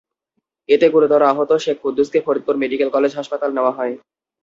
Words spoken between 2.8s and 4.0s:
College হাসপাতাল নেওয়া হয়।